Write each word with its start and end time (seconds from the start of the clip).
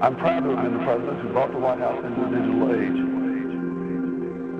I'm 0.00 0.16
proud 0.16 0.44
to 0.44 0.56
have 0.56 0.64
been 0.64 0.72
the 0.78 0.84
president 0.84 1.20
who 1.20 1.28
brought 1.28 1.52
the 1.52 1.58
White 1.58 1.78
House 1.78 2.02
into 2.02 2.24
the 2.24 2.32
digital 2.32 2.72
age. 2.72 3.00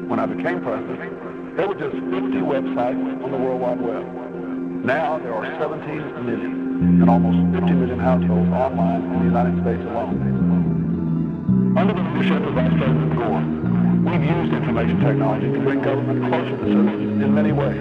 When 0.04 0.20
I 0.20 0.26
became 0.26 0.60
president, 0.60 1.56
there 1.56 1.66
were 1.66 1.80
just 1.80 1.96
50 1.96 2.44
websites 2.44 3.24
on 3.24 3.30
the 3.32 3.38
World 3.38 3.58
Wide 3.58 3.80
Web. 3.80 4.04
Now 4.84 5.18
there 5.18 5.32
are 5.32 5.46
17 5.56 6.26
million 6.26 7.00
and 7.00 7.08
almost 7.08 7.40
50 7.56 7.72
million 7.72 7.98
households 7.98 8.52
online 8.52 9.00
in 9.00 9.18
the 9.20 9.24
United 9.32 9.56
States 9.64 9.80
alone. 9.88 11.72
Under 11.74 11.94
the 11.94 12.02
leadership 12.04 12.44
of 12.44 12.52
Vice 12.52 12.76
President 12.76 13.16
Gore, 13.16 13.40
we've 14.12 14.24
used 14.28 14.52
information 14.52 15.00
technology 15.00 15.52
to 15.52 15.60
bring 15.60 15.80
government 15.80 16.20
closer 16.28 16.52
to 16.52 16.64
citizens 16.68 17.16
in 17.24 17.32
many 17.32 17.52
ways. 17.52 17.80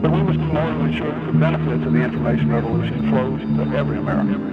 But 0.00 0.12
we 0.16 0.22
must 0.24 0.40
more 0.48 0.64
to 0.64 0.80
ensure 0.80 1.12
that 1.12 1.26
the 1.26 1.36
benefits 1.36 1.84
of 1.84 1.92
the 1.92 2.00
information 2.00 2.48
revolution 2.48 3.10
flows 3.12 3.40
to 3.60 3.76
every 3.76 3.98
American. 3.98 4.49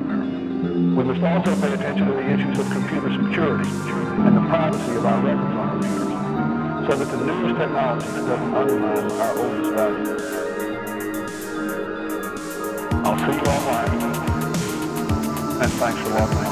We 0.97 1.03
must 1.03 1.21
also 1.21 1.53
pay 1.61 1.73
attention 1.73 2.07
to 2.07 2.13
the 2.13 2.27
issues 2.27 2.57
of 2.57 2.71
computer 2.71 3.13
security 3.13 3.69
and 3.69 4.35
the 4.35 4.41
privacy 4.49 4.95
of 4.95 5.05
our 5.05 5.21
records 5.23 5.55
on 5.55 5.69
computers 5.79 6.87
so 6.89 6.97
that 6.97 7.05
the 7.05 7.23
newest 7.23 7.59
technology 7.59 8.07
doesn't 8.07 8.55
undermine 8.55 9.11
our 9.11 9.37
oldest 9.37 9.73
values. 9.75 10.21
I'll 13.05 13.19
see 13.19 13.35
you 13.37 13.45
online, 13.45 13.91
and 15.61 15.71
thanks 15.73 15.99
for 16.01 16.09
logging 16.09 16.46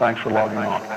thanks 0.00 0.20
for 0.22 0.30
logging 0.30 0.58
on. 0.58 0.89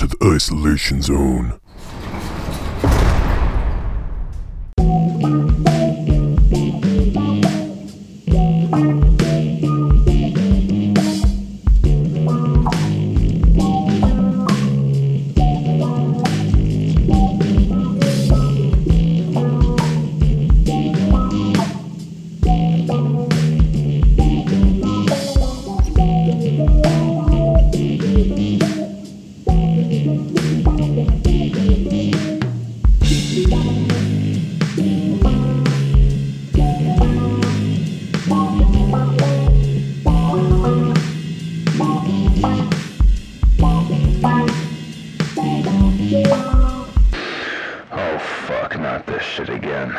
To 0.00 0.06
the 0.06 0.34
Isolation 0.34 1.02
Zone. 1.02 1.60
fuck, 48.46 48.78
not 48.78 49.06
this 49.06 49.22
shit 49.22 49.48
again. 49.48 49.90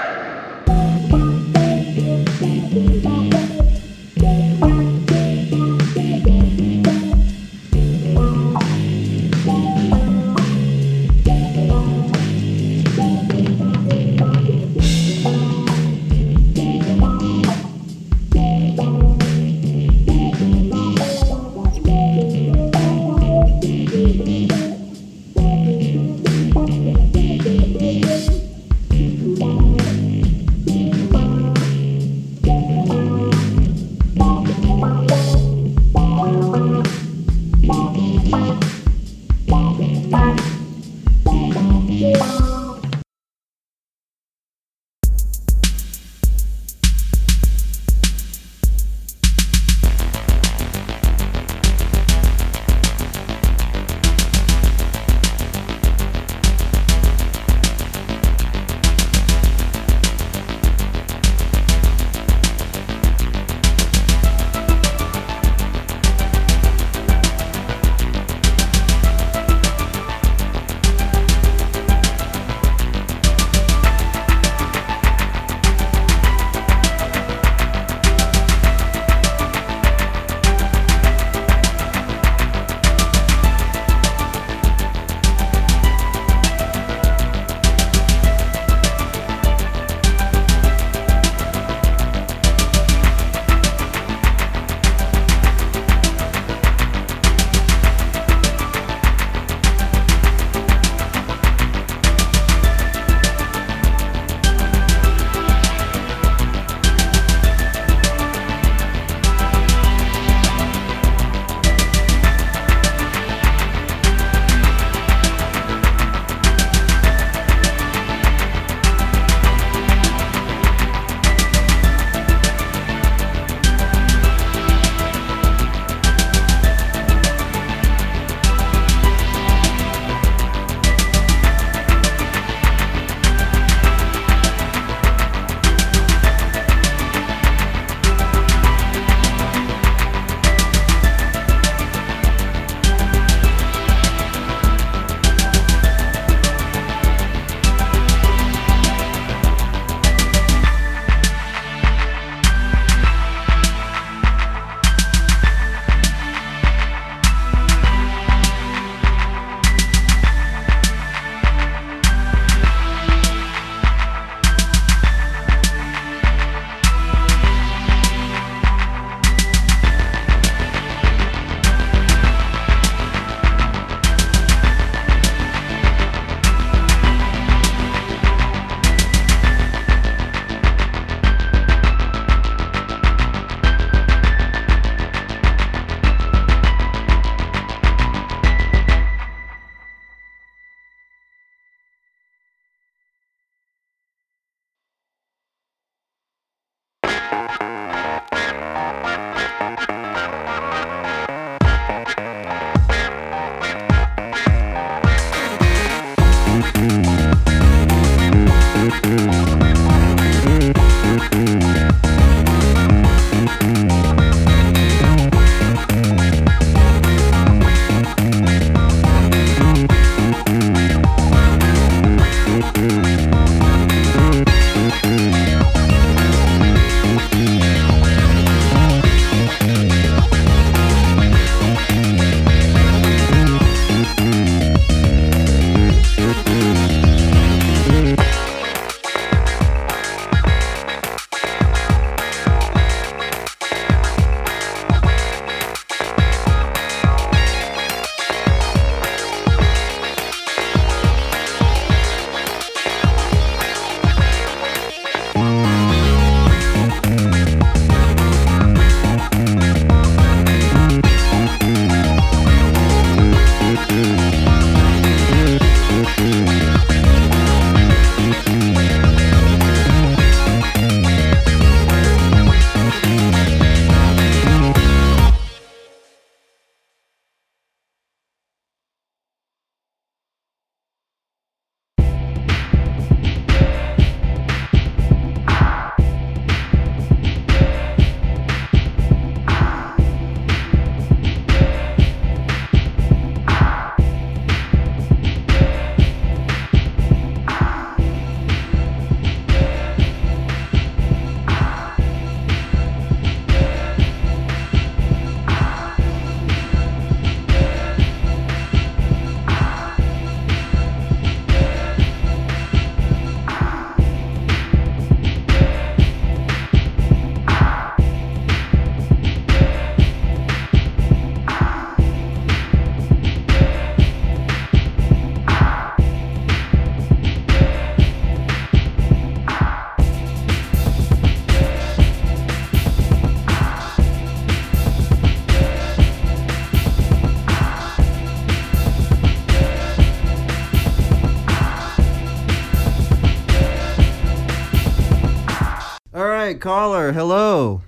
Caller. 346.61 347.11
Hello. 347.11 347.81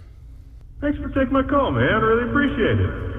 Thanks 0.81 0.99
for 0.99 1.07
taking 1.09 1.31
my 1.31 1.43
call, 1.43 1.71
man. 1.71 1.88
I 1.88 1.97
really 1.97 2.29
appreciate 2.29 2.79
it. 2.79 3.13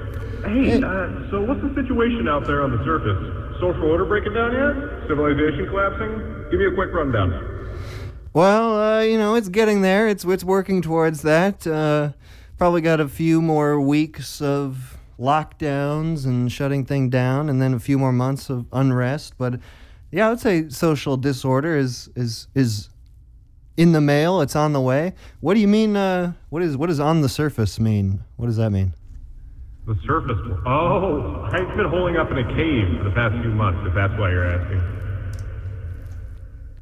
Hey, 0.45 0.83
uh, 0.83 1.31
so 1.31 1.41
what's 1.41 1.63
the 1.63 1.73
situation 1.75 2.29
out 2.29 2.47
there 2.47 2.61
on 2.61 2.71
the 2.71 2.85
surface? 2.85 3.17
Social 3.61 3.85
order 3.85 4.05
breaking 4.05 4.35
down 4.35 4.53
yet? 4.53 5.09
Civilization 5.09 5.67
collapsing? 5.71 6.51
Give 6.51 6.61
me 6.61 6.67
a 6.67 6.75
quick 6.75 6.93
rundown. 6.93 7.55
Well, 8.35 8.79
uh, 8.79 9.01
you 9.01 9.17
know, 9.17 9.37
it's 9.37 9.49
getting 9.49 9.81
there. 9.81 10.09
It's 10.09 10.25
it's 10.25 10.45
working 10.45 10.83
towards 10.83 11.23
that. 11.23 11.67
Uh, 11.67 12.13
probably 12.59 12.83
got 12.83 13.01
a 13.01 13.09
few 13.09 13.41
more 13.41 13.81
weeks 13.81 14.43
of 14.43 14.99
lockdowns 15.19 16.27
and 16.27 16.51
shutting 16.51 16.85
thing 16.85 17.09
down, 17.09 17.49
and 17.49 17.63
then 17.63 17.73
a 17.73 17.79
few 17.79 17.97
more 17.97 18.13
months 18.13 18.51
of 18.51 18.67
unrest. 18.73 19.35
But 19.39 19.61
yeah, 20.11 20.27
I 20.27 20.31
would 20.31 20.41
say 20.41 20.69
social 20.69 21.17
disorder 21.17 21.77
is 21.77 22.11
is 22.17 22.49
is 22.55 22.91
in 23.77 23.93
the 23.93 24.01
mail. 24.01 24.41
It's 24.41 24.57
on 24.57 24.73
the 24.73 24.81
way. 24.81 25.15
What 25.41 25.55
do 25.55 25.61
you 25.61 25.69
mean? 25.69 25.97
Uh, 25.97 26.33
what 26.51 26.63
is 26.63 26.77
what 26.77 26.89
does 26.89 27.01
on 27.01 27.21
the 27.21 27.29
surface 27.29 27.79
mean? 27.81 28.21
What 28.37 28.47
does 28.47 28.57
that 28.57 28.71
mean? 28.71 28.95
The 29.87 29.97
surface. 30.07 30.39
Oh, 30.67 31.43
I've 31.53 31.77
been 31.77 31.89
holding 31.91 32.17
up 32.17 32.31
in 32.31 32.39
a 32.39 32.57
cave 32.57 32.99
for 32.99 33.05
the 33.05 33.15
past 33.15 33.35
few 33.43 33.51
months, 33.51 33.87
if 33.87 33.95
that's 33.95 34.19
why 34.19 34.31
you're 34.31 34.49
asking. 34.49 34.81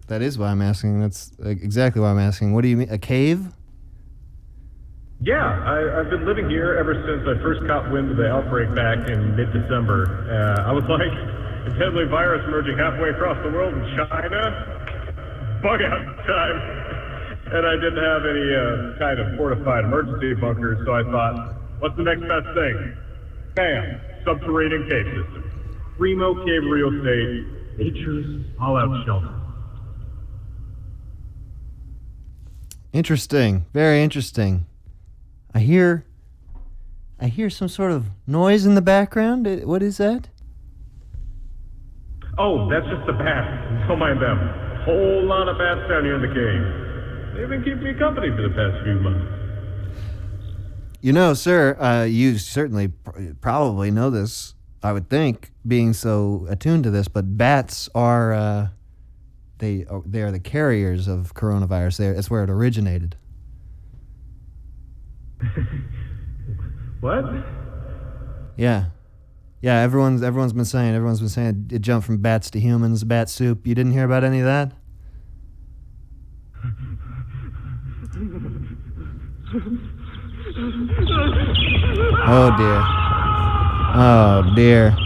That 0.07 0.23
is 0.23 0.39
why 0.39 0.49
I'm 0.49 0.63
asking. 0.63 1.01
That's 1.01 1.33
exactly 1.43 2.01
why 2.01 2.11
I'm 2.11 2.19
asking. 2.19 2.53
What 2.53 2.63
do 2.63 2.69
you 2.69 2.77
mean? 2.77 2.91
A 2.91 2.99
cave? 2.99 3.47
Yeah, 5.21 5.39
I, 5.39 6.01
I've 6.01 6.11
been 6.11 6.27
living 6.27 6.51
here 6.51 6.75
ever 6.75 6.95
since 6.95 7.23
I 7.27 7.41
first 7.43 7.67
caught 7.67 7.91
wind 7.91 8.11
of 8.11 8.17
the 8.17 8.27
outbreak 8.27 8.75
back 8.75 9.09
in 9.09 9.37
mid-December. 9.37 10.27
Uh, 10.27 10.69
I 10.69 10.73
was 10.73 10.83
like, 10.91 11.15
a 11.73 11.79
deadly 11.79 12.07
virus 12.07 12.43
emerging 12.47 12.77
halfway 12.77 13.11
across 13.11 13.39
the 13.43 13.51
world 13.51 13.73
in 13.73 13.83
China. 13.95 15.61
Bug 15.63 15.81
out 15.81 16.27
time. 16.27 16.82
And 17.53 17.67
I 17.67 17.75
didn't 17.77 18.03
have 18.03 18.25
any 18.25 18.49
uh, 18.55 18.99
kind 18.99 19.21
of 19.21 19.37
fortified 19.37 19.85
emergency 19.85 20.33
bunkers, 20.41 20.79
so 20.87 20.95
I 20.95 21.03
thought, 21.03 21.55
what's 21.81 21.97
the 21.99 22.03
next 22.03 22.23
best 22.23 22.47
thing? 22.55 22.97
Bam! 23.55 24.01
Subterranean 24.25 24.89
cave 24.89 25.05
system. 25.05 25.75
Primo 25.99 26.35
cave 26.47 26.63
real 26.65 26.89
estate. 26.89 27.45
Nature's 27.77 28.47
all-out 28.59 29.05
shelter. 29.05 29.35
Interesting. 32.95 33.67
Very 33.75 34.03
interesting. 34.03 34.67
I 35.55 35.61
hear 35.61 36.07
I 37.21 37.27
hear 37.29 37.51
some 37.51 37.69
sort 37.69 37.93
of 37.93 38.07
noise 38.27 38.67
in 38.67 38.75
the 38.75 38.83
background. 38.83 39.47
What 39.65 39.83
is 39.83 39.99
that? 39.99 40.29
Oh, 42.39 42.69
that's 42.71 42.87
just 42.87 43.07
the 43.07 43.13
bats. 43.13 43.89
Don't 43.89 43.99
mind 43.99 44.21
them. 44.21 44.39
Whole 44.85 45.25
lot 45.25 45.49
of 45.49 45.59
bats 45.59 45.89
down 45.89 46.05
here 46.05 46.17
in 46.17 46.23
the 46.23 46.35
cave. 46.35 46.82
They've 47.35 47.49
been 47.49 47.63
keeping 47.63 47.83
me 47.83 47.95
company 47.95 48.31
for 48.31 48.43
the 48.43 48.51
past 48.51 48.85
few 48.85 48.95
months. 49.01 49.39
You 51.01 51.13
know, 51.13 51.35
sir, 51.35 51.77
uh, 51.81 52.05
you 52.05 52.39
certainly 52.39 52.89
pr- 52.89 53.33
probably 53.41 53.91
know 53.91 54.11
this, 54.11 54.55
I 54.83 54.93
would 54.93 55.09
think, 55.09 55.51
being 55.67 55.93
so 55.95 56.47
attuned 56.49 56.85
to 56.85 56.91
this, 56.91 57.09
but 57.09 57.37
bats 57.37 57.89
are 57.95 58.33
uh, 58.33 58.69
they 59.59 59.85
are, 59.87 60.03
they 60.07 60.23
are 60.23 60.31
the 60.31 60.41
carriers 60.41 61.09
of 61.09 61.35
coronavirus. 61.35 61.97
They're, 61.99 62.15
that's 62.15 62.31
where 62.31 62.45
it 62.45 62.51
originated. 62.51 63.17
What? 67.03 67.25
Yeah. 68.57 68.87
Yeah, 69.61 69.81
everyone's 69.81 70.23
everyone's 70.23 70.53
been 70.53 70.65
saying 70.65 70.95
everyone's 70.95 71.19
been 71.19 71.29
saying 71.29 71.69
it 71.73 71.81
jumped 71.81 72.07
from 72.07 72.19
bats 72.19 72.49
to 72.53 72.61
humans, 72.61 73.03
bat 73.03 73.29
soup. 73.29 73.67
You 73.67 73.75
didn't 73.75 73.91
hear 73.91 74.05
about 74.05 74.23
any 74.23 74.39
of 74.39 74.45
that? 74.45 74.73
Oh 79.55 79.59
dear. 82.57 82.81
Oh 83.95 84.53
dear. 84.57 84.97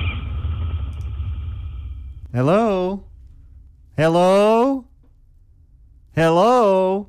Hello? 2.32 3.02
Hello? 3.96 4.84
Hello? 6.14 7.08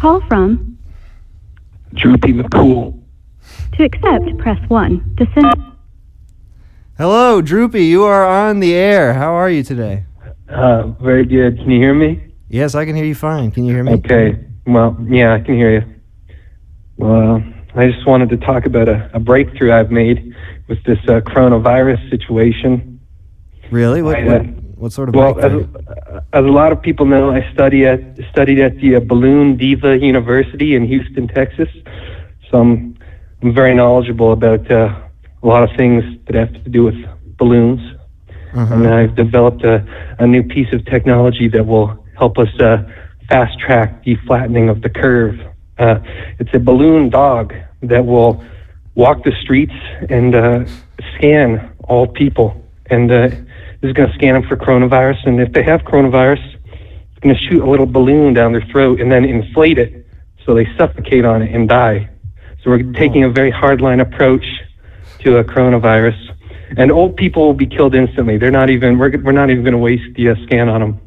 Call 0.00 0.22
from. 0.28 0.78
Droopy 1.92 2.32
McCool. 2.32 2.98
To 3.74 3.84
accept, 3.84 4.38
press 4.38 4.58
1. 4.68 5.16
To 5.18 5.26
send. 5.34 5.54
Hello, 6.96 7.42
Droopy. 7.42 7.84
You 7.84 8.04
are 8.04 8.26
on 8.26 8.60
the 8.60 8.72
air. 8.72 9.12
How 9.12 9.34
are 9.34 9.50
you 9.50 9.62
today? 9.62 10.04
Uh, 10.48 10.88
very 11.02 11.26
good. 11.26 11.58
Can 11.58 11.70
you 11.70 11.78
hear 11.78 11.92
me? 11.92 12.32
Yes, 12.48 12.74
I 12.74 12.86
can 12.86 12.96
hear 12.96 13.04
you 13.04 13.14
fine. 13.14 13.50
Can 13.50 13.66
you 13.66 13.74
hear 13.74 13.84
me? 13.84 13.92
Okay. 13.92 14.42
Well, 14.66 14.96
yeah, 15.06 15.34
I 15.34 15.40
can 15.40 15.54
hear 15.54 15.80
you. 15.80 15.94
Well, 16.96 17.42
I 17.74 17.86
just 17.86 18.06
wanted 18.06 18.30
to 18.30 18.38
talk 18.38 18.64
about 18.64 18.88
a, 18.88 19.10
a 19.12 19.20
breakthrough 19.20 19.72
I've 19.72 19.90
made 19.90 20.34
with 20.66 20.82
this 20.84 20.98
uh, 21.08 21.20
coronavirus 21.20 22.08
situation. 22.08 23.00
Really? 23.70 24.00
What, 24.00 24.16
I, 24.16 24.26
uh, 24.26 24.38
what 24.38 24.59
sort 24.88 25.08
of 25.10 25.14
Well, 25.14 25.38
as, 25.38 25.52
as 26.32 26.44
a 26.44 26.48
lot 26.48 26.72
of 26.72 26.80
people 26.80 27.06
know, 27.06 27.30
I 27.30 27.50
study 27.52 27.86
at 27.86 28.00
studied 28.30 28.60
at 28.60 28.76
the 28.76 28.96
uh, 28.96 29.00
Balloon 29.00 29.56
Diva 29.56 29.98
University 29.98 30.74
in 30.74 30.86
Houston, 30.86 31.28
Texas. 31.28 31.68
So 32.50 32.60
I'm, 32.60 32.98
I'm 33.42 33.54
very 33.54 33.74
knowledgeable 33.74 34.32
about 34.32 34.70
uh, 34.70 34.98
a 35.42 35.46
lot 35.46 35.62
of 35.62 35.76
things 35.76 36.04
that 36.26 36.34
have 36.34 36.52
to 36.52 36.70
do 36.70 36.84
with 36.84 36.96
balloons. 37.36 37.80
Uh-huh. 38.52 38.74
and 38.74 38.88
I've 38.88 39.14
developed 39.14 39.62
a, 39.62 39.86
a 40.18 40.26
new 40.26 40.42
piece 40.42 40.72
of 40.72 40.84
technology 40.86 41.46
that 41.48 41.64
will 41.64 42.04
help 42.18 42.36
us 42.36 42.48
uh, 42.58 42.82
fast 43.28 43.56
track 43.60 44.02
the 44.02 44.16
flattening 44.26 44.68
of 44.68 44.82
the 44.82 44.90
curve. 44.90 45.38
Uh, 45.78 46.00
it's 46.40 46.52
a 46.52 46.58
balloon 46.58 47.10
dog 47.10 47.54
that 47.82 48.04
will 48.04 48.44
walk 48.96 49.22
the 49.24 49.32
streets 49.40 49.72
and 50.08 50.34
uh, 50.34 50.64
scan 51.14 51.72
all 51.84 52.06
people. 52.06 52.62
And 52.86 53.10
uh, 53.10 53.30
is 53.82 53.92
going 53.92 54.08
to 54.08 54.14
scan 54.14 54.34
them 54.34 54.42
for 54.48 54.56
coronavirus. 54.56 55.26
And 55.26 55.40
if 55.40 55.52
they 55.52 55.62
have 55.62 55.82
coronavirus, 55.82 56.42
it's 56.64 57.20
going 57.20 57.34
to 57.34 57.40
shoot 57.40 57.62
a 57.62 57.68
little 57.68 57.86
balloon 57.86 58.34
down 58.34 58.52
their 58.52 58.64
throat 58.70 59.00
and 59.00 59.10
then 59.10 59.24
inflate 59.24 59.78
it 59.78 60.06
so 60.44 60.54
they 60.54 60.66
suffocate 60.76 61.24
on 61.24 61.42
it 61.42 61.54
and 61.54 61.68
die. 61.68 62.08
So 62.62 62.70
we're 62.70 62.92
taking 62.92 63.24
a 63.24 63.30
very 63.30 63.52
hardline 63.52 64.00
approach 64.00 64.44
to 65.20 65.38
a 65.38 65.44
coronavirus. 65.44 66.36
And 66.76 66.92
old 66.92 67.16
people 67.16 67.46
will 67.46 67.54
be 67.54 67.66
killed 67.66 67.94
instantly. 67.94 68.38
They're 68.38 68.50
not 68.50 68.70
even. 68.70 68.98
We're, 68.98 69.18
we're 69.22 69.32
not 69.32 69.50
even 69.50 69.64
going 69.64 69.72
to 69.72 69.78
waste 69.78 70.14
the 70.14 70.30
uh, 70.30 70.34
scan 70.44 70.68
on 70.68 70.80
them. 70.80 71.00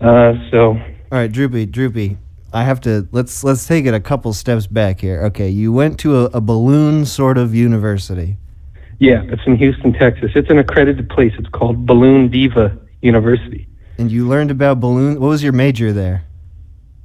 Uh, 0.00 0.34
so 0.50 0.70
All 0.70 1.18
right, 1.18 1.30
Droopy, 1.30 1.66
Droopy. 1.66 2.18
I 2.52 2.64
have 2.64 2.80
to 2.82 3.08
let's 3.12 3.44
let's 3.44 3.66
take 3.66 3.86
it 3.86 3.94
a 3.94 4.00
couple 4.00 4.32
steps 4.32 4.66
back 4.66 5.00
here. 5.00 5.22
Okay, 5.26 5.48
you 5.48 5.72
went 5.72 5.98
to 6.00 6.16
a, 6.16 6.24
a 6.34 6.40
balloon 6.40 7.06
sort 7.06 7.38
of 7.38 7.54
university. 7.54 8.36
Yeah, 8.98 9.22
it's 9.24 9.42
in 9.46 9.56
Houston, 9.56 9.92
Texas. 9.92 10.30
It's 10.34 10.50
an 10.50 10.58
accredited 10.58 11.08
place. 11.08 11.32
It's 11.38 11.48
called 11.48 11.86
Balloon 11.86 12.28
Diva 12.28 12.76
University. 13.00 13.66
And 13.98 14.10
you 14.10 14.28
learned 14.28 14.50
about 14.50 14.80
balloons. 14.80 15.18
What 15.18 15.28
was 15.28 15.42
your 15.42 15.52
major 15.52 15.92
there? 15.92 16.24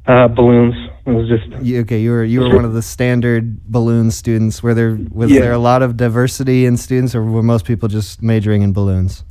Uh, 0.06 0.28
balloons. 0.28 0.76
It 1.06 1.12
was 1.12 1.28
just 1.28 1.48
You, 1.66 1.82
okay, 1.82 2.00
you 2.02 2.12
were 2.12 2.24
you 2.24 2.42
were 2.42 2.56
one 2.56 2.66
of 2.66 2.74
the 2.74 2.82
standard 2.82 3.64
balloon 3.66 4.12
students. 4.12 4.62
Were 4.64 4.74
there 4.74 4.98
was 5.12 5.32
Yeah. 5.32 5.42
there 5.42 5.52
a 5.54 5.58
lot 5.58 5.82
of 5.82 5.98
diversity 5.98 6.66
in 6.66 6.78
students, 6.78 7.14
or 7.16 7.24
were 7.24 7.44
most 7.44 7.66
people 7.66 7.90
just 7.90 8.22
majoring 8.22 8.62
in 8.62 8.74
balloons? 8.74 9.24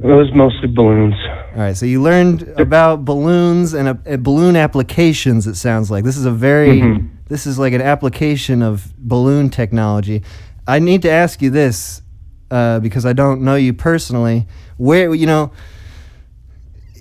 it 0.00 0.06
was 0.06 0.32
mostly 0.32 0.68
balloons. 0.68 1.14
All 1.56 1.60
right, 1.62 1.76
so 1.76 1.84
you 1.84 2.00
learned 2.00 2.42
about 2.56 3.04
balloons 3.04 3.74
and 3.74 3.88
uh, 3.88 3.94
uh, 4.08 4.16
balloon 4.16 4.54
applications. 4.54 5.46
It 5.48 5.56
sounds 5.56 5.90
like 5.90 6.04
this 6.04 6.16
is 6.16 6.24
a 6.24 6.30
very 6.30 6.80
Mhm. 6.80 7.08
this 7.28 7.46
is 7.46 7.58
like 7.58 7.72
an 7.72 7.82
application 7.82 8.62
of 8.62 8.92
balloon 8.98 9.48
technology. 9.50 10.22
I 10.68 10.78
need 10.80 11.00
to 11.02 11.10
ask 11.10 11.40
you 11.40 11.48
this 11.48 12.02
uh, 12.50 12.78
because 12.80 13.06
I 13.06 13.14
don't 13.14 13.40
know 13.42 13.54
you 13.54 13.72
personally. 13.72 14.46
Where 14.76 15.14
you 15.14 15.26
know 15.26 15.50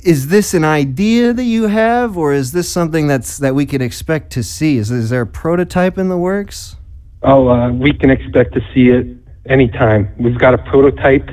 is 0.04 0.30
this 0.30 0.54
an 0.54 0.64
idea 0.64 1.34
that 1.34 1.44
you 1.44 1.68
have, 1.68 2.18
or 2.18 2.32
is 2.32 2.54
this 2.54 2.70
something 2.72 3.08
that's 3.08 3.38
that 3.40 3.54
we 3.54 3.66
could 3.66 3.82
expect 3.82 4.32
to 4.32 4.42
see? 4.42 4.78
Is, 4.78 4.90
is 4.90 5.10
there 5.10 5.22
a 5.22 5.28
prototype 5.28 5.98
in 5.98 6.08
the 6.08 6.18
works? 6.18 6.78
Oh, 7.24 7.50
uh, 7.50 7.72
we 7.72 7.92
can 7.92 8.10
expect 8.10 8.54
to 8.54 8.62
see 8.74 8.88
it 8.88 9.06
anytime. 9.48 10.14
We've 10.18 10.40
got 10.40 10.54
a 10.54 10.60
prototype. 10.60 11.30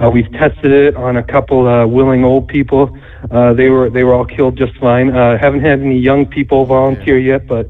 Uh, 0.00 0.10
we've 0.10 0.30
tested 0.32 0.72
it 0.72 0.96
on 0.96 1.18
a 1.18 1.22
couple 1.22 1.68
uh, 1.68 1.86
willing 1.86 2.24
old 2.24 2.48
people. 2.48 2.98
Uh, 3.30 3.52
they 3.52 3.68
were 3.68 3.90
they 3.90 4.02
were 4.02 4.14
all 4.14 4.24
killed 4.24 4.56
just 4.56 4.74
fine. 4.78 5.14
Uh, 5.14 5.36
haven't 5.36 5.60
had 5.60 5.80
any 5.80 5.98
young 5.98 6.24
people 6.24 6.64
volunteer 6.64 7.18
yet, 7.18 7.46
but 7.46 7.68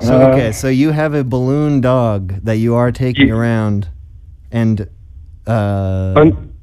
So 0.00 0.20
uh, 0.20 0.28
okay, 0.28 0.52
so 0.52 0.68
you 0.68 0.90
have 0.90 1.14
a 1.14 1.24
balloon 1.24 1.80
dog 1.80 2.42
that 2.44 2.56
you 2.56 2.74
are 2.74 2.92
taking 2.92 3.28
Ye- 3.28 3.32
around, 3.32 3.88
and 4.50 4.88
uh, 5.46 6.12
un- 6.16 6.54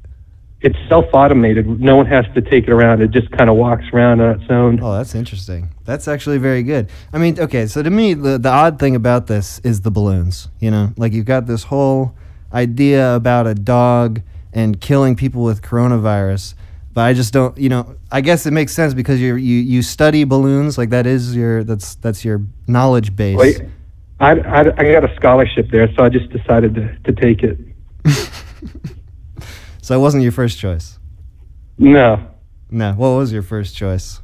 it's 0.60 0.78
self-automated. 0.88 1.80
No 1.80 1.96
one 1.96 2.06
has 2.06 2.24
to 2.34 2.40
take 2.40 2.64
it 2.64 2.70
around. 2.70 3.02
It 3.02 3.10
just 3.10 3.30
kind 3.32 3.50
of 3.50 3.56
walks 3.56 3.84
around 3.92 4.20
on 4.20 4.40
its 4.40 4.50
own. 4.50 4.80
Oh, 4.82 4.96
that's 4.96 5.14
interesting. 5.14 5.68
That's 5.84 6.08
actually 6.08 6.38
very 6.38 6.62
good. 6.62 6.88
I 7.12 7.18
mean, 7.18 7.38
okay, 7.38 7.66
so 7.66 7.82
to 7.82 7.90
me, 7.90 8.14
the, 8.14 8.38
the 8.38 8.48
odd 8.48 8.78
thing 8.78 8.96
about 8.96 9.26
this 9.26 9.58
is 9.58 9.82
the 9.82 9.90
balloons. 9.90 10.48
You 10.60 10.70
know, 10.70 10.92
like 10.96 11.12
you've 11.12 11.26
got 11.26 11.46
this 11.46 11.64
whole 11.64 12.14
idea 12.52 13.14
about 13.14 13.46
a 13.46 13.54
dog 13.54 14.22
and 14.54 14.80
killing 14.80 15.16
people 15.16 15.42
with 15.42 15.60
coronavirus, 15.60 16.54
but 16.94 17.02
I 17.02 17.12
just 17.12 17.32
don't. 17.32 17.56
You 17.58 17.68
know, 17.68 17.96
I 18.10 18.20
guess 18.22 18.46
it 18.46 18.52
makes 18.52 18.72
sense 18.72 18.94
because 18.94 19.20
you 19.20 19.34
you 19.36 19.58
you 19.58 19.82
study 19.82 20.24
balloons. 20.24 20.78
Like 20.78 20.90
that 20.90 21.06
is 21.06 21.34
your 21.36 21.64
that's 21.64 21.96
that's 21.96 22.24
your 22.24 22.40
knowledge 22.66 23.14
base. 23.14 23.36
Wait, 23.36 23.62
I, 24.20 24.30
I, 24.30 24.60
I 24.60 24.92
got 24.92 25.04
a 25.04 25.14
scholarship 25.16 25.70
there, 25.70 25.92
so 25.94 26.04
I 26.04 26.08
just 26.08 26.30
decided 26.30 26.74
to, 26.76 26.96
to 27.04 27.12
take 27.20 27.42
it. 27.42 27.58
So 29.84 29.94
it 29.94 30.00
wasn't 30.00 30.22
your 30.22 30.32
first 30.32 30.58
choice. 30.58 30.98
No, 31.76 32.26
No. 32.70 32.94
What 32.94 33.10
was 33.18 33.34
your 33.34 33.42
first 33.42 33.76
choice? 33.76 34.22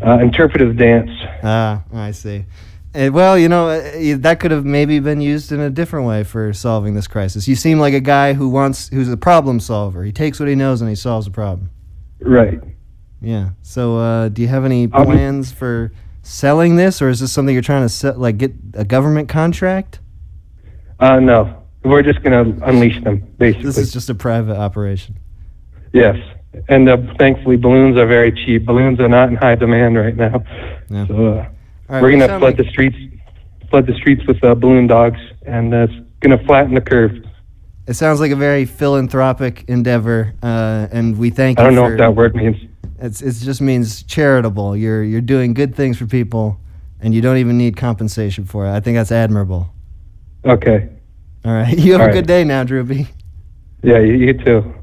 uh, 0.00 0.20
interpretive 0.20 0.78
dance. 0.78 1.10
Ah, 1.42 1.82
I 1.92 2.12
see. 2.12 2.46
Eh, 2.94 3.08
well, 3.10 3.36
you 3.36 3.46
know, 3.50 3.68
uh, 3.68 4.16
that 4.20 4.40
could 4.40 4.52
have 4.52 4.64
maybe 4.64 4.98
been 5.00 5.20
used 5.20 5.52
in 5.52 5.60
a 5.60 5.68
different 5.68 6.06
way 6.06 6.24
for 6.24 6.54
solving 6.54 6.94
this 6.94 7.06
crisis. 7.06 7.46
You 7.46 7.56
seem 7.56 7.78
like 7.78 7.92
a 7.92 8.00
guy 8.00 8.32
who 8.32 8.48
wants, 8.48 8.88
who's 8.88 9.10
a 9.10 9.18
problem 9.18 9.60
solver. 9.60 10.02
He 10.02 10.12
takes 10.12 10.40
what 10.40 10.48
he 10.48 10.54
knows 10.54 10.80
and 10.80 10.88
he 10.88 10.96
solves 10.96 11.26
a 11.26 11.30
problem. 11.30 11.68
Right. 12.20 12.60
Yeah. 13.20 13.50
So, 13.62 13.98
uh, 13.98 14.28
do 14.28 14.42
you 14.42 14.48
have 14.48 14.64
any 14.64 14.84
Um, 14.84 15.06
plans 15.06 15.52
for 15.52 15.92
selling 16.22 16.76
this, 16.76 17.00
or 17.00 17.08
is 17.08 17.20
this 17.20 17.32
something 17.32 17.54
you're 17.54 17.62
trying 17.62 17.82
to 17.82 17.88
sell, 17.88 18.14
like 18.16 18.38
get 18.38 18.52
a 18.74 18.84
government 18.84 19.28
contract? 19.28 20.00
Uh, 21.00 21.20
no, 21.20 21.54
we're 21.84 22.02
just 22.02 22.22
gonna 22.22 22.42
unleash 22.62 23.02
them, 23.04 23.22
basically. 23.38 23.66
This 23.66 23.78
is 23.78 23.92
just 23.92 24.10
a 24.10 24.14
private 24.14 24.56
operation. 24.56 25.16
Yes, 25.92 26.16
and 26.68 26.88
uh, 26.88 26.96
thankfully 27.18 27.56
balloons 27.56 27.96
are 27.96 28.06
very 28.06 28.32
cheap. 28.32 28.66
Balloons 28.66 28.98
are 29.00 29.08
not 29.08 29.28
in 29.28 29.36
high 29.36 29.54
demand 29.54 29.96
right 29.96 30.16
now, 30.16 30.42
Yeah. 30.90 31.06
so 31.06 31.14
uh, 31.14 31.46
right, 31.88 32.02
we're 32.02 32.10
gonna 32.12 32.26
flood 32.28 32.42
like- 32.42 32.56
the 32.56 32.64
streets, 32.64 32.96
flood 33.70 33.86
the 33.86 33.94
streets 33.94 34.26
with 34.26 34.42
uh, 34.44 34.54
balloon 34.54 34.86
dogs, 34.86 35.20
and 35.46 35.72
uh, 35.74 35.86
it's 35.88 35.94
gonna 36.20 36.38
flatten 36.44 36.74
the 36.74 36.80
curve. 36.80 37.12
It 37.86 37.94
sounds 37.94 38.18
like 38.20 38.32
a 38.32 38.36
very 38.36 38.64
philanthropic 38.64 39.64
endeavor, 39.68 40.34
uh, 40.42 40.88
and 40.90 41.16
we 41.16 41.30
thank 41.30 41.58
you. 41.58 41.62
I 41.64 41.66
don't 41.66 41.76
know 41.76 41.84
for. 41.84 41.90
what 41.90 41.98
that 41.98 42.14
word 42.16 42.34
means. 42.34 42.56
It's 42.98 43.22
it 43.22 43.34
just 43.44 43.60
means 43.60 44.02
charitable. 44.02 44.76
You're 44.76 45.04
you're 45.04 45.20
doing 45.20 45.54
good 45.54 45.74
things 45.76 45.96
for 45.98 46.06
people, 46.06 46.58
and 47.00 47.14
you 47.14 47.20
don't 47.20 47.36
even 47.36 47.56
need 47.58 47.76
compensation 47.76 48.44
for 48.44 48.66
it. 48.66 48.72
I 48.72 48.80
think 48.80 48.96
that's 48.96 49.12
admirable. 49.12 49.68
Okay, 50.44 50.88
All 51.44 51.52
right, 51.52 51.76
you 51.78 51.92
have 51.92 52.00
All 52.00 52.06
a 52.06 52.10
right. 52.10 52.14
good 52.14 52.26
day 52.26 52.42
now, 52.44 52.64
Droopy. 52.64 53.06
yeah, 53.82 53.98
you, 53.98 54.14
you 54.14 54.32
too. 54.32 54.74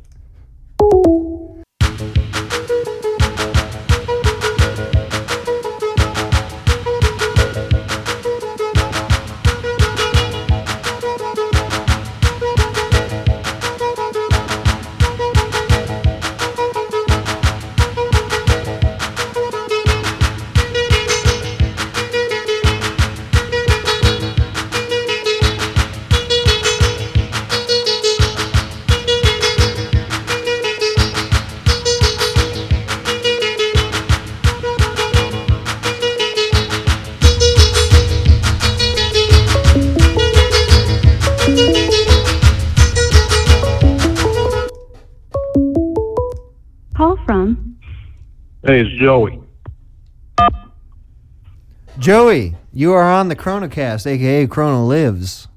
On 53.24 53.30
the 53.30 53.36
Chronocast, 53.38 54.06
aka 54.06 54.46
Chrono 54.48 54.84
Lives. 54.84 55.48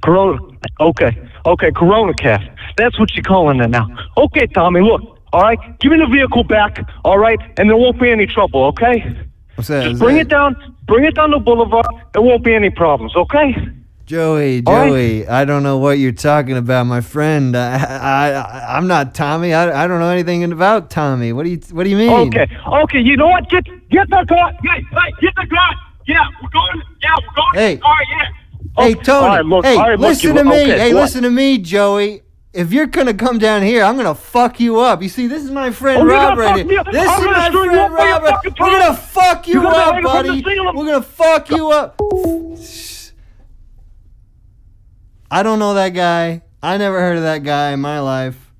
Corona. 0.00 0.38
Okay, 0.78 1.28
okay, 1.44 1.72
Corona 1.72 2.14
Cast. 2.14 2.48
That's 2.76 2.96
what 3.00 3.12
you're 3.16 3.24
calling 3.24 3.60
it 3.60 3.68
now. 3.68 3.88
Okay, 4.16 4.46
Tommy, 4.46 4.80
look. 4.80 5.18
All 5.32 5.42
right, 5.42 5.58
give 5.80 5.90
me 5.90 5.98
the 5.98 6.06
vehicle 6.06 6.44
back. 6.44 6.84
All 7.04 7.18
right, 7.18 7.38
and 7.58 7.68
there 7.68 7.76
won't 7.76 8.00
be 8.00 8.10
any 8.10 8.26
trouble. 8.26 8.64
Okay. 8.66 9.16
What's 9.56 9.68
that? 9.68 9.82
Just 9.82 9.94
Is 9.94 9.98
bring 9.98 10.16
that- 10.16 10.22
it 10.22 10.28
down. 10.28 10.54
Bring 10.86 11.04
it 11.04 11.14
down 11.16 11.30
the 11.32 11.38
boulevard. 11.40 11.86
There 12.12 12.22
won't 12.22 12.44
be 12.44 12.54
any 12.54 12.70
problems. 12.70 13.14
Okay. 13.16 13.54
Joey, 14.06 14.62
All 14.66 14.74
right. 14.74 14.88
Joey, 14.88 15.28
I 15.28 15.44
don't 15.44 15.62
know 15.62 15.78
what 15.78 15.98
you're 16.00 16.10
talking 16.10 16.56
about, 16.56 16.84
my 16.86 17.00
friend. 17.00 17.56
I, 17.56 17.76
I, 17.78 18.30
I 18.32 18.76
I'm 18.76 18.88
not 18.88 19.14
Tommy. 19.14 19.54
I, 19.54 19.84
I 19.84 19.86
don't 19.86 20.00
know 20.00 20.08
anything 20.10 20.42
about 20.52 20.90
Tommy. 20.90 21.32
What 21.32 21.44
do 21.44 21.50
you 21.50 21.60
What 21.70 21.84
do 21.84 21.90
you 21.90 21.96
mean? 21.96 22.10
Okay. 22.28 22.48
Okay. 22.66 23.00
You 23.00 23.16
know 23.16 23.28
what? 23.28 23.48
Get 23.50 23.64
get 23.88 24.08
the 24.10 24.24
car. 24.28 24.52
Hey, 24.64 24.82
hey, 24.90 25.12
get 25.20 25.34
the 25.36 25.46
gun. 25.46 25.74
Yeah, 26.10 26.24
we're 26.42 26.48
going. 26.50 26.82
Yeah, 27.02 27.14
we're 27.16 27.34
going. 27.34 27.54
Hey. 27.54 27.80
All 27.82 27.90
right. 27.90 28.06
Yeah. 28.10 28.26
Hey 28.84 28.92
Okay, 28.94 29.02
Tony. 29.02 29.26
All 29.26 29.28
right, 29.36 29.44
look. 29.44 29.64
hey, 29.64 29.76
all 29.76 29.82
right, 29.90 29.98
look, 29.98 30.08
listen 30.10 30.28
you- 30.36 30.42
to 30.42 30.44
me. 30.44 30.62
okay, 30.62 30.78
hey, 30.78 30.94
what? 30.94 31.00
listen 31.02 31.22
to 31.22 31.30
me, 31.30 31.58
Joey. 31.58 32.22
If 32.52 32.72
you're 32.72 32.86
gonna 32.86 33.14
come 33.14 33.38
down 33.38 33.62
here, 33.62 33.84
I'm 33.84 33.96
gonna 33.96 34.14
fuck 34.14 34.58
you 34.58 34.80
up. 34.80 35.02
You 35.02 35.08
see, 35.08 35.26
this 35.28 35.44
is 35.44 35.50
my 35.52 35.70
friend 35.70 36.02
Oh, 36.02 36.04
you're 36.04 36.12
Rob 36.14 36.36
gonna 36.36 36.40
right 36.40 36.58
fuck 36.60 36.70
here. 36.70 36.80
up? 36.80 36.86
This 36.90 37.08
I'm 37.08 37.18
is 37.20 37.24
gonna 37.24 37.38
my 37.38 37.48
screw 37.48 37.62
you 37.64 37.70
friend 37.70 37.80
up 37.80 37.90
for 37.90 38.04
your 38.04 38.12
Robert. 38.14 38.30
fucking 38.30 38.54
We're 38.58 38.70
gonna 38.70 38.84
time. 38.86 38.96
fuck 38.96 39.46
you 39.48 39.54
You're 39.54 39.62
gonna 39.62 39.76
up, 39.76 39.84
hide 39.84 40.02
from 40.02 40.02
the 40.36 40.42
buddy. 40.42 40.60
We're 40.76 40.84
gonna 40.86 41.02
fuck 41.02 41.50
you 41.50 41.70
up. 41.70 42.00
I 45.30 45.42
don't 45.42 45.58
know 45.58 45.74
that 45.74 45.90
guy. 45.90 46.42
I 46.62 46.76
never 46.76 46.98
heard 47.00 47.16
of 47.16 47.22
that 47.22 47.42
guy 47.44 47.70
in 47.72 47.80
my 47.80 48.00
life. 48.00 48.52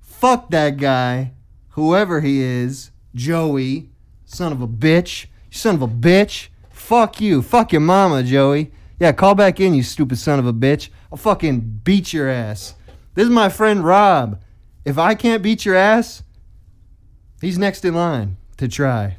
Fuck 0.00 0.50
that 0.50 0.76
guy, 0.76 1.32
whoever 1.70 2.20
he 2.20 2.40
is, 2.42 2.90
Joey, 3.14 3.88
son 4.26 4.52
of 4.52 4.60
a 4.60 4.68
bitch, 4.68 5.26
son 5.50 5.74
of 5.76 5.82
a 5.82 5.88
bitch. 5.88 6.48
Fuck 6.90 7.20
you. 7.20 7.40
Fuck 7.40 7.70
your 7.70 7.82
mama, 7.82 8.24
Joey. 8.24 8.72
Yeah, 8.98 9.12
call 9.12 9.36
back 9.36 9.60
in, 9.60 9.74
you 9.74 9.82
stupid 9.84 10.18
son 10.18 10.40
of 10.40 10.46
a 10.48 10.52
bitch. 10.52 10.88
I'll 11.12 11.18
fucking 11.18 11.82
beat 11.84 12.12
your 12.12 12.28
ass. 12.28 12.74
This 13.14 13.26
is 13.26 13.30
my 13.30 13.48
friend 13.48 13.84
Rob. 13.84 14.42
If 14.84 14.98
I 14.98 15.14
can't 15.14 15.40
beat 15.40 15.64
your 15.64 15.76
ass, 15.76 16.24
he's 17.40 17.58
next 17.58 17.84
in 17.84 17.94
line 17.94 18.38
to 18.56 18.66
try. 18.66 19.18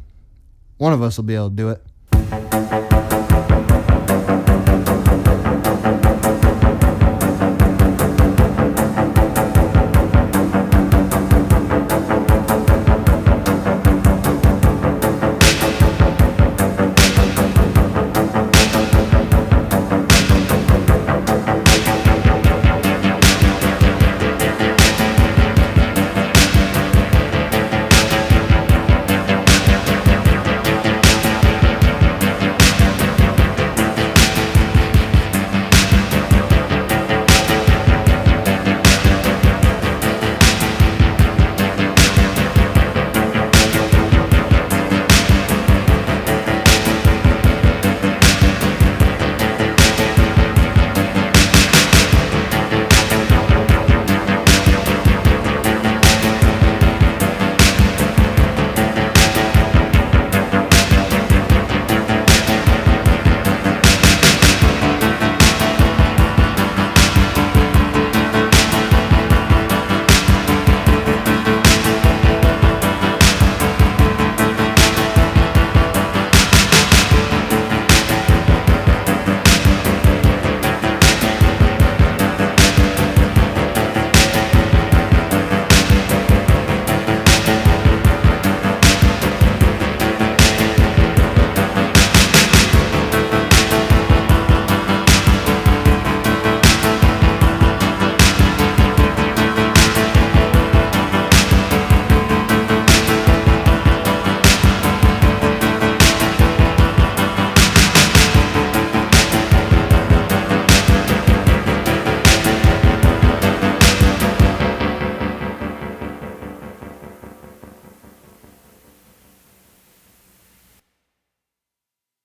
One 0.79 0.91
of 0.91 1.01
us 1.01 1.15
will 1.15 1.23
be 1.23 1.33
able 1.33 1.49
to 1.49 1.55
do 1.55 1.69
it. 1.69 1.81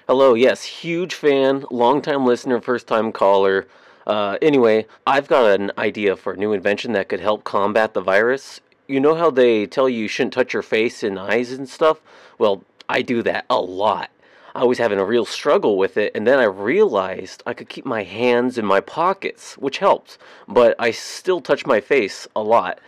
Hello, 0.09 0.35
yes, 0.35 0.63
huge 0.63 1.15
fan, 1.15 1.65
long-time 1.69 2.25
listener, 2.25 2.61
first-time 2.61 3.11
caller. 3.11 3.67
Uh, 4.07 4.39
anyway, 4.41 4.87
I've 5.05 5.27
got 5.27 5.59
an 5.59 5.73
idea 5.77 6.15
for 6.15 6.35
a 6.35 6.37
new 6.37 6.53
invention 6.53 6.93
that 6.93 7.09
could 7.09 7.19
help 7.19 7.43
combat 7.43 7.93
the 7.93 8.01
virus. 8.01 8.61
You 8.87 9.01
know 9.01 9.17
how 9.17 9.33
they 9.33 9.67
tell 9.67 9.89
you 9.89 10.03
you 10.03 10.07
shouldn't 10.07 10.35
touch 10.35 10.53
your 10.53 10.63
face 10.63 11.03
and 11.03 11.19
eyes 11.19 11.51
and 11.51 11.69
stuff? 11.69 12.01
Well, 12.39 12.63
I 12.89 13.03
do 13.03 13.21
that 13.25 13.47
a 13.51 13.61
lot. 13.61 14.11
I 14.55 14.63
was 14.63 14.79
having 14.79 15.01
a 15.01 15.05
real 15.05 15.25
struggle 15.25 15.77
with 15.77 15.97
it, 15.97 16.13
and 16.15 16.25
then 16.25 16.39
I 16.39 16.45
realized 16.45 17.43
I 17.45 17.53
could 17.53 17.69
keep 17.69 17.85
my 17.85 18.05
hands 18.05 18.59
in 18.59 18.65
my 18.65 18.79
pockets, 18.79 19.59
which 19.59 19.79
helped, 19.79 20.19
but 20.47 20.77
I 20.79 20.93
still 20.93 21.41
touch 21.41 21.67
my 21.67 21.81
face 21.81 22.29
a 22.37 22.45
lot. 22.45 22.79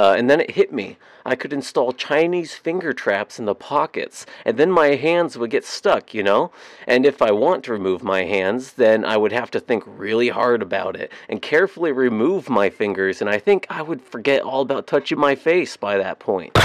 Uh, 0.00 0.14
and 0.16 0.30
then 0.30 0.40
it 0.40 0.52
hit 0.52 0.72
me. 0.72 0.96
I 1.26 1.36
could 1.36 1.52
install 1.52 1.92
Chinese 1.92 2.54
finger 2.54 2.94
traps 2.94 3.38
in 3.38 3.44
the 3.44 3.54
pockets, 3.54 4.24
and 4.46 4.56
then 4.56 4.70
my 4.70 4.94
hands 4.94 5.36
would 5.36 5.50
get 5.50 5.62
stuck, 5.62 6.14
you 6.14 6.22
know? 6.22 6.52
And 6.86 7.04
if 7.04 7.20
I 7.20 7.32
want 7.32 7.64
to 7.64 7.72
remove 7.72 8.02
my 8.02 8.24
hands, 8.24 8.72
then 8.72 9.04
I 9.04 9.18
would 9.18 9.32
have 9.32 9.50
to 9.50 9.60
think 9.60 9.84
really 9.86 10.30
hard 10.30 10.62
about 10.62 10.96
it 10.96 11.12
and 11.28 11.42
carefully 11.42 11.92
remove 11.92 12.48
my 12.48 12.70
fingers, 12.70 13.20
and 13.20 13.28
I 13.28 13.38
think 13.38 13.66
I 13.68 13.82
would 13.82 14.00
forget 14.00 14.40
all 14.40 14.62
about 14.62 14.86
touching 14.86 15.18
my 15.18 15.34
face 15.34 15.76
by 15.76 15.98
that 15.98 16.18
point. 16.18 16.56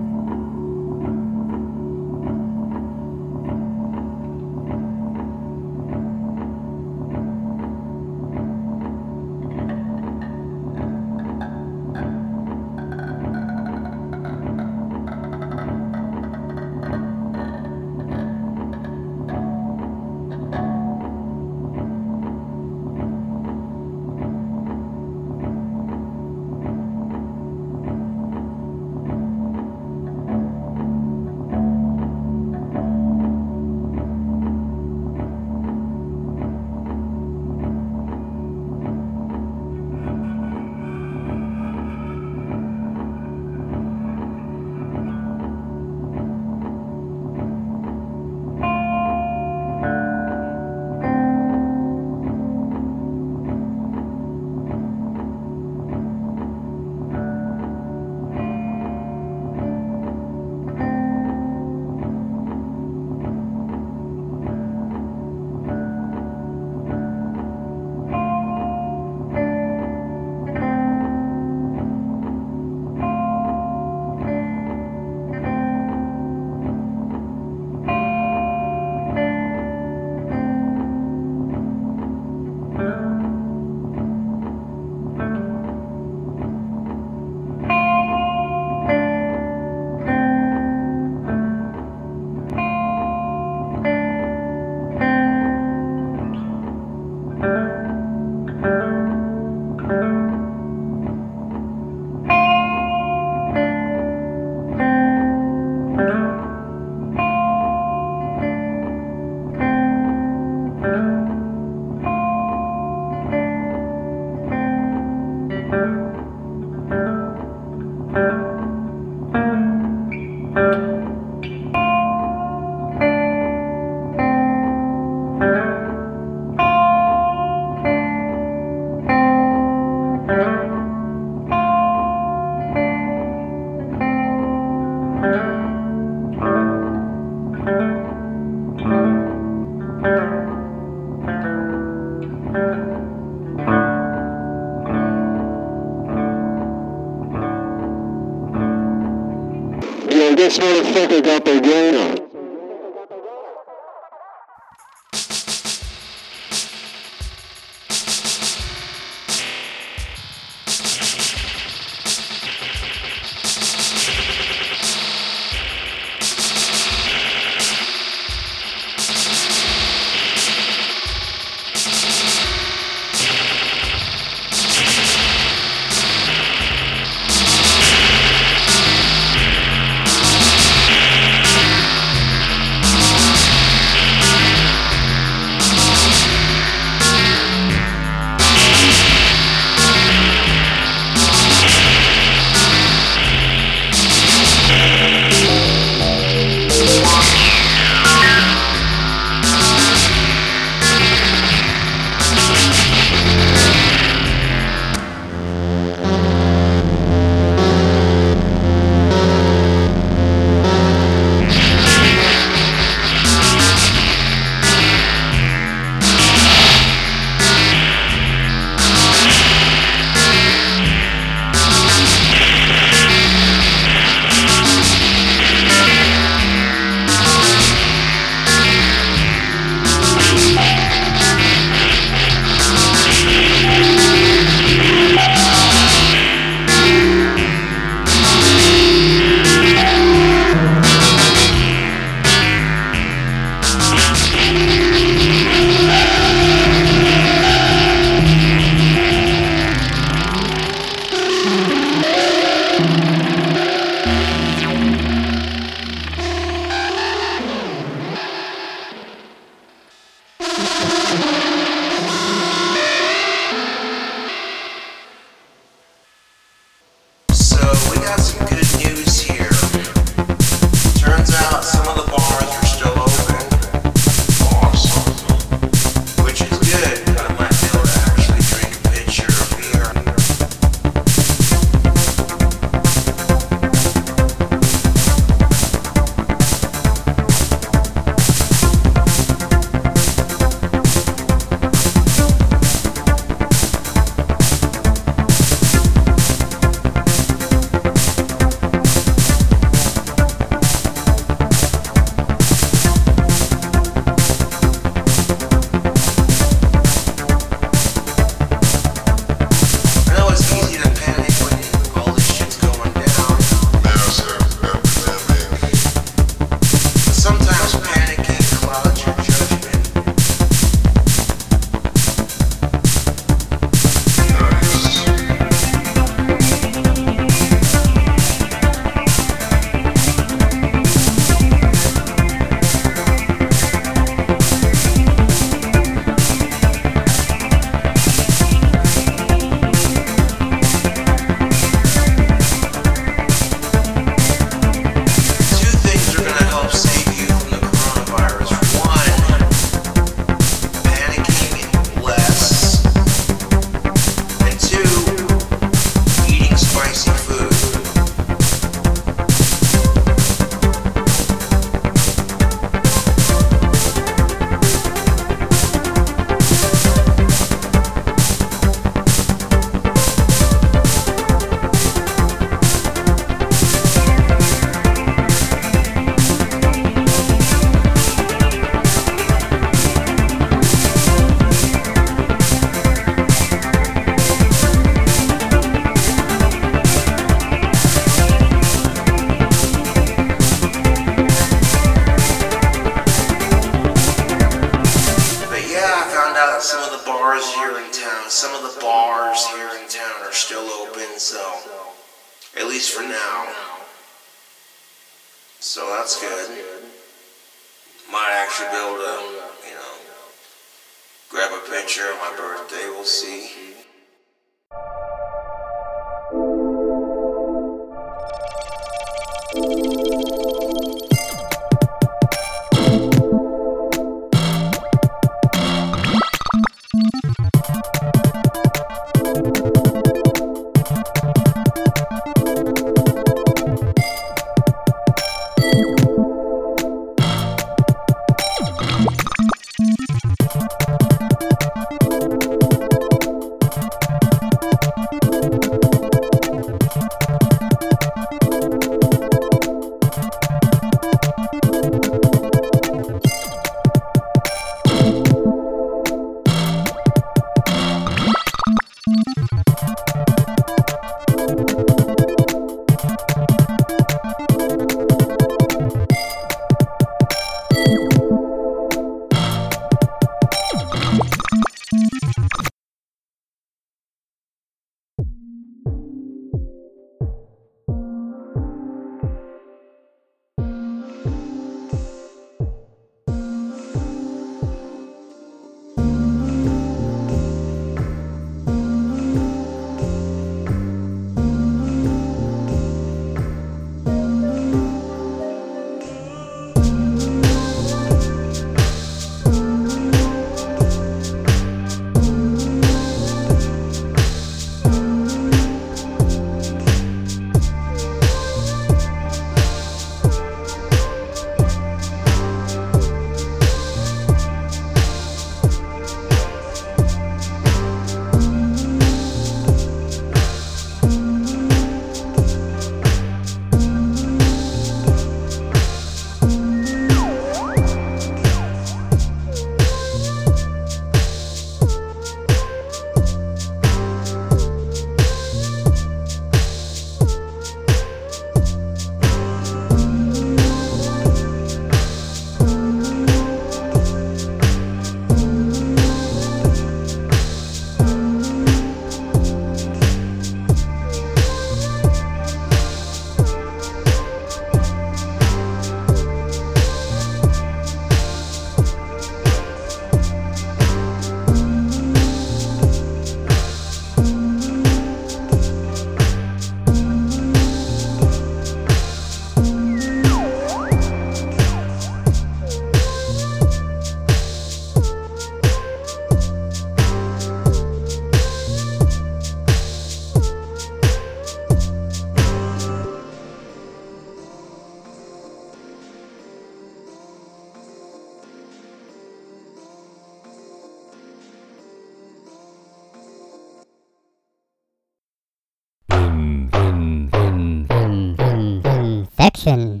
Action. 599.61 600.00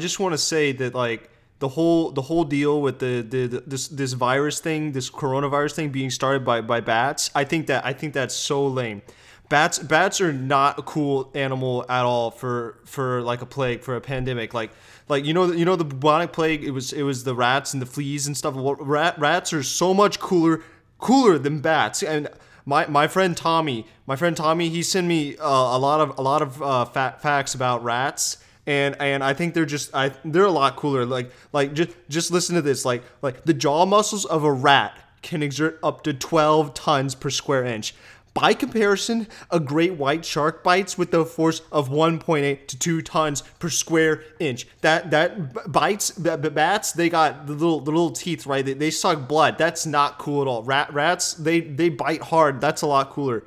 Just 0.00 0.18
want 0.18 0.32
to 0.32 0.38
say 0.38 0.72
that 0.72 0.94
like 0.94 1.30
the 1.60 1.68
whole 1.68 2.10
the 2.10 2.22
whole 2.22 2.44
deal 2.44 2.82
with 2.82 2.98
the, 2.98 3.20
the, 3.22 3.46
the 3.46 3.60
this 3.66 3.86
this 3.88 4.14
virus 4.14 4.58
thing, 4.58 4.92
this 4.92 5.08
coronavirus 5.08 5.74
thing 5.74 5.90
being 5.90 6.10
started 6.10 6.44
by 6.44 6.60
by 6.60 6.80
bats, 6.80 7.30
I 7.34 7.44
think 7.44 7.68
that 7.68 7.86
I 7.86 7.92
think 7.92 8.14
that's 8.14 8.34
so 8.34 8.66
lame. 8.66 9.02
Bats 9.48 9.78
bats 9.78 10.20
are 10.20 10.32
not 10.32 10.78
a 10.78 10.82
cool 10.82 11.30
animal 11.34 11.84
at 11.88 12.04
all 12.04 12.30
for 12.30 12.78
for 12.84 13.20
like 13.22 13.42
a 13.42 13.46
plague 13.46 13.82
for 13.82 13.94
a 13.94 14.00
pandemic. 14.00 14.54
Like 14.54 14.70
like 15.08 15.24
you 15.24 15.34
know 15.34 15.52
you 15.52 15.64
know 15.64 15.76
the 15.76 15.84
bubonic 15.84 16.32
plague? 16.32 16.64
It 16.64 16.70
was 16.70 16.92
it 16.92 17.02
was 17.02 17.24
the 17.24 17.34
rats 17.34 17.74
and 17.74 17.82
the 17.82 17.86
fleas 17.86 18.26
and 18.26 18.36
stuff. 18.36 18.54
Rat, 18.56 19.18
rats 19.18 19.52
are 19.52 19.62
so 19.62 19.92
much 19.92 20.18
cooler 20.18 20.62
cooler 20.98 21.38
than 21.38 21.60
bats. 21.60 22.02
And 22.02 22.28
my 22.64 22.86
my 22.86 23.08
friend 23.08 23.36
Tommy, 23.36 23.86
my 24.06 24.16
friend 24.16 24.36
Tommy, 24.36 24.68
he 24.68 24.82
sent 24.82 25.06
me 25.06 25.36
uh, 25.36 25.76
a 25.76 25.78
lot 25.78 26.00
of 26.00 26.16
a 26.18 26.22
lot 26.22 26.42
of 26.42 26.62
uh, 26.62 26.84
fat 26.84 27.20
facts 27.20 27.54
about 27.54 27.82
rats, 27.82 28.38
and 28.70 28.96
and 29.00 29.24
I 29.24 29.34
think 29.34 29.54
they're 29.54 29.66
just 29.66 29.92
I 29.92 30.12
they're 30.24 30.44
a 30.44 30.50
lot 30.50 30.76
cooler. 30.76 31.04
Like 31.04 31.32
like 31.52 31.74
just 31.74 31.90
just 32.08 32.30
listen 32.30 32.54
to 32.54 32.62
this. 32.62 32.84
Like 32.84 33.02
like 33.20 33.44
the 33.44 33.52
jaw 33.52 33.84
muscles 33.84 34.24
of 34.24 34.44
a 34.44 34.52
rat 34.52 34.96
can 35.22 35.42
exert 35.42 35.80
up 35.82 36.04
to 36.04 36.14
12 36.14 36.72
tons 36.72 37.16
per 37.16 37.30
square 37.30 37.64
inch. 37.64 37.94
By 38.32 38.54
comparison, 38.54 39.26
a 39.50 39.58
great 39.58 39.94
white 39.94 40.24
shark 40.24 40.62
bites 40.62 40.96
with 40.96 41.12
a 41.12 41.24
force 41.24 41.62
of 41.72 41.88
1.8 41.88 42.68
to 42.68 42.78
2 42.78 43.02
tons 43.02 43.42
per 43.58 43.68
square 43.68 44.22
inch. 44.38 44.68
That 44.82 45.10
that 45.10 45.72
bites 45.72 46.12
b- 46.12 46.36
bats. 46.36 46.92
They 46.92 47.08
got 47.08 47.48
the 47.48 47.54
little 47.54 47.80
the 47.80 47.90
little 47.90 48.12
teeth, 48.12 48.46
right? 48.46 48.64
They, 48.64 48.74
they 48.74 48.92
suck 48.92 49.26
blood. 49.26 49.58
That's 49.58 49.84
not 49.84 50.18
cool 50.18 50.42
at 50.42 50.46
all. 50.46 50.62
Rat 50.62 50.94
rats 50.94 51.34
they 51.34 51.60
they 51.60 51.88
bite 51.88 52.22
hard. 52.22 52.60
That's 52.60 52.82
a 52.82 52.86
lot 52.86 53.10
cooler. 53.10 53.42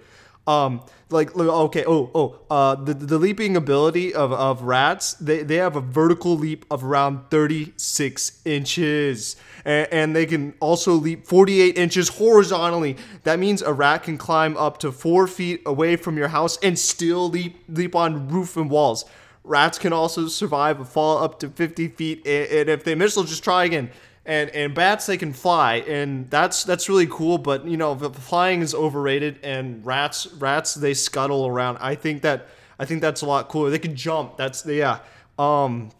Um, 0.45 0.81
like 1.13 1.35
okay, 1.35 1.85
oh 1.87 2.09
oh, 2.13 2.39
uh, 2.49 2.75
the 2.75 2.93
the 2.93 3.17
leaping 3.17 3.55
ability 3.55 4.13
of, 4.13 4.33
of 4.33 4.63
rats, 4.63 5.13
they 5.13 5.43
they 5.43 5.55
have 5.55 5.75
a 5.75 5.81
vertical 5.81 6.35
leap 6.35 6.65
of 6.69 6.83
around 6.83 7.29
36 7.29 8.41
inches, 8.43 9.35
and, 9.63 9.87
and 9.91 10.15
they 10.15 10.25
can 10.25 10.53
also 10.59 10.93
leap 10.93 11.25
48 11.25 11.77
inches 11.77 12.09
horizontally. 12.09 12.97
That 13.23 13.39
means 13.39 13.61
a 13.61 13.71
rat 13.71 14.03
can 14.03 14.17
climb 14.17 14.57
up 14.57 14.79
to 14.79 14.91
four 14.91 15.27
feet 15.27 15.61
away 15.65 15.95
from 15.95 16.17
your 16.17 16.29
house 16.29 16.57
and 16.63 16.77
still 16.77 17.29
leap 17.29 17.63
leap 17.69 17.95
on 17.95 18.27
roof 18.27 18.57
and 18.57 18.69
walls. 18.69 19.05
Rats 19.45 19.77
can 19.77 19.93
also 19.93 20.27
survive 20.27 20.79
a 20.79 20.85
fall 20.85 21.21
up 21.21 21.39
to 21.39 21.49
50 21.49 21.89
feet, 21.89 22.25
and 22.25 22.69
if 22.69 22.83
they 22.83 22.95
miss, 22.95 23.15
they'll 23.15 23.25
just 23.25 23.43
try 23.43 23.65
again. 23.65 23.91
And 24.25 24.49
and 24.51 24.73
bats 24.73 25.05
they 25.05 25.17
can 25.17 25.33
fly, 25.33 25.75
and 25.87 26.29
that's 26.29 26.63
that's 26.63 26.87
really 26.87 27.07
cool. 27.07 27.37
But 27.37 27.67
you 27.67 27.77
know, 27.77 27.95
flying 27.95 28.61
is 28.61 28.73
overrated, 28.73 29.39
and 29.43 29.85
rats 29.85 30.27
rats 30.33 30.73
they 30.73 30.93
scuttle 30.93 31.47
around. 31.47 31.77
I 31.81 31.95
think 31.95 32.21
that 32.21 32.47
I 32.79 32.85
think 32.85 33.01
that's 33.01 33.21
a 33.21 33.25
lot 33.25 33.49
cooler. 33.49 33.69
They 33.69 33.79
can 33.79 33.95
jump. 33.95 34.37
That's 34.37 34.61
the 34.61 34.75
yeah. 34.75 34.99
Um, 35.37 35.91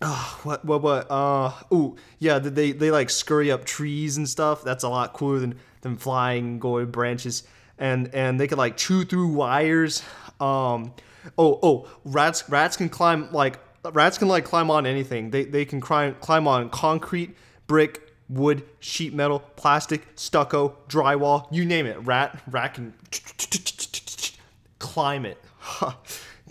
uh, 0.00 0.34
what 0.42 0.64
what 0.64 0.82
what? 0.82 1.10
Uh, 1.10 1.52
ooh, 1.72 1.96
yeah. 2.18 2.38
They 2.38 2.72
they 2.72 2.90
like 2.90 3.10
scurry 3.10 3.50
up 3.50 3.64
trees 3.64 4.16
and 4.16 4.28
stuff. 4.28 4.62
That's 4.62 4.84
a 4.84 4.88
lot 4.88 5.12
cooler 5.12 5.40
than 5.40 5.58
than 5.80 5.96
flying, 5.96 6.58
going 6.58 6.90
branches, 6.90 7.44
and 7.78 8.14
and 8.14 8.38
they 8.38 8.46
can 8.46 8.58
like 8.58 8.76
chew 8.76 9.04
through 9.04 9.28
wires. 9.28 10.02
Um, 10.40 10.92
oh 11.38 11.58
oh, 11.62 11.88
rats 12.04 12.48
rats 12.48 12.76
can 12.76 12.88
climb 12.88 13.32
like 13.32 13.58
rats 13.92 14.18
can 14.18 14.28
like 14.28 14.44
climb 14.44 14.70
on 14.70 14.86
anything. 14.86 15.30
They 15.30 15.44
they 15.44 15.64
can 15.64 15.80
climb 15.80 16.14
climb 16.20 16.46
on 16.46 16.70
concrete, 16.70 17.36
brick, 17.66 18.12
wood, 18.28 18.62
sheet 18.80 19.14
metal, 19.14 19.40
plastic, 19.56 20.06
stucco, 20.14 20.76
drywall, 20.88 21.46
you 21.50 21.64
name 21.64 21.86
it. 21.86 21.96
Rat 22.04 22.40
rat 22.48 22.74
can 22.74 22.94
climb 24.78 25.24
it. 25.24 25.42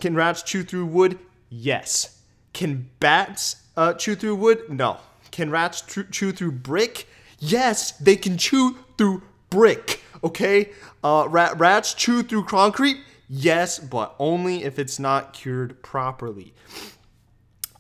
Can 0.01 0.13
rats 0.13 0.43
chew 0.43 0.63
through 0.63 0.88
wood? 0.88 1.18
Yes. 1.49 2.20
Can 2.53 2.89
bats 2.99 3.63
uh, 3.78 3.93
chew 3.93 4.16
through 4.16 4.36
wood? 4.36 4.70
No. 4.70 4.97
Can 5.32 5.49
rats 5.49 5.82
tr- 5.82 6.01
chew 6.01 6.34
through 6.34 6.51
brick? 6.51 7.07
Yes, 7.39 7.91
they 7.91 8.18
can 8.18 8.38
chew 8.38 8.78
through 8.97 9.24
brick. 9.49 10.01
Okay. 10.24 10.72
Uh, 11.03 11.28
rat- 11.30 11.57
rats 11.57 11.93
chew 11.93 12.24
through 12.24 12.43
concrete? 12.43 12.97
Yes, 13.30 13.80
but 13.80 14.16
only 14.20 14.63
if 14.63 14.80
it's 14.80 14.99
not 14.99 15.34
cured 15.34 15.82
properly. 15.82 16.53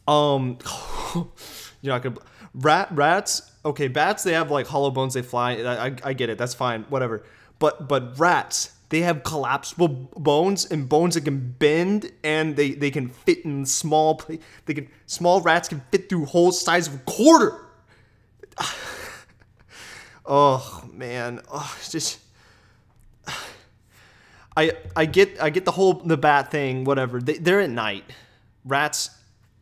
Um, 0.07 0.57
you're 1.81 1.93
not 1.93 2.01
gonna 2.01 2.15
rat 2.55 2.89
rats. 2.91 3.51
Okay, 3.63 3.87
bats 3.87 4.23
they 4.23 4.33
have 4.33 4.49
like 4.49 4.67
hollow 4.67 4.91
bones. 4.91 5.13
They 5.13 5.21
fly. 5.21 5.55
I, 5.55 5.87
I, 5.87 5.95
I 6.03 6.13
get 6.13 6.29
it. 6.29 6.37
That's 6.37 6.53
fine. 6.53 6.83
Whatever. 6.89 7.23
But 7.59 7.87
but 7.87 8.17
rats 8.17 8.71
they 8.89 9.01
have 9.01 9.23
collapsible 9.23 9.87
bones 9.87 10.65
and 10.65 10.87
bones 10.87 11.15
that 11.15 11.21
can 11.21 11.55
bend 11.57 12.11
and 12.23 12.55
they, 12.55 12.71
they 12.71 12.91
can 12.91 13.09
fit 13.09 13.43
in 13.43 13.65
small 13.65 14.21
they 14.65 14.73
can 14.73 14.87
small 15.05 15.41
rats 15.41 15.67
can 15.67 15.81
fit 15.91 16.07
through 16.07 16.25
holes 16.25 16.61
size 16.61 16.87
of 16.87 16.95
a 16.95 16.99
quarter 16.99 17.65
oh 20.25 20.83
man 20.93 21.41
oh, 21.51 21.77
just 21.89 22.19
I 24.57 24.73
I 24.95 25.05
get 25.05 25.41
I 25.41 25.49
get 25.49 25.65
the 25.65 25.71
whole 25.71 25.93
the 25.93 26.17
bat 26.17 26.51
thing 26.51 26.83
whatever 26.83 27.19
they, 27.19 27.37
they're 27.37 27.61
at 27.61 27.69
night 27.69 28.03
rats 28.63 29.09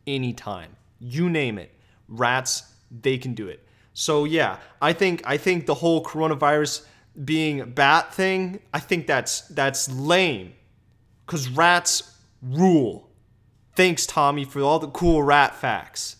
anytime 0.06 0.76
you 1.00 1.30
name 1.30 1.58
it 1.58 1.72
rats 2.08 2.73
they 3.02 3.18
can 3.18 3.34
do 3.34 3.48
it 3.48 3.66
so 3.92 4.24
yeah 4.24 4.58
I 4.80 4.92
think 4.92 5.22
I 5.24 5.36
think 5.36 5.66
the 5.66 5.74
whole 5.74 6.04
coronavirus 6.04 6.84
being 7.22 7.70
bat 7.70 8.12
thing, 8.12 8.60
I 8.72 8.80
think 8.80 9.06
that's 9.06 9.42
that's 9.42 9.90
lame. 9.90 10.54
Cause 11.26 11.48
rats 11.48 12.16
rule. 12.42 13.08
Thanks, 13.76 14.06
Tommy, 14.06 14.44
for 14.44 14.60
all 14.60 14.78
the 14.78 14.88
cool 14.88 15.22
rat 15.22 15.54
facts. 15.54 16.16